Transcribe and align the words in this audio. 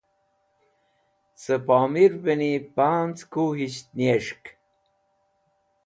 Cẽ 1.41 1.63
pomirvẽni 1.65 2.51
panz 2.75 3.17
kuyisht 3.31 3.87
niyes̃h. 3.97 4.45